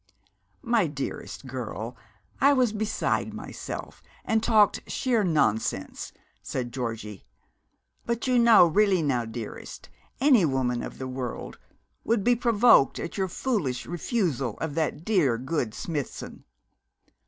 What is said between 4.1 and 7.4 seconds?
and talked sheer nonsense,' said Georgie.